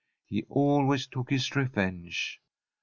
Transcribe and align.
He 0.25 0.45
always 0.49 1.05
took 1.05 1.29
his 1.29 1.55
revenge. 1.55 2.41